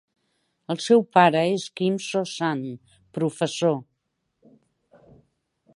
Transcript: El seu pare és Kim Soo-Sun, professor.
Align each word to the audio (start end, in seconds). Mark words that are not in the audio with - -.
El 0.73 0.79
seu 0.85 1.03
pare 1.17 1.43
és 1.57 1.65
Kim 1.81 1.99
Soo-Sun, 2.07 2.63
professor. 3.19 3.79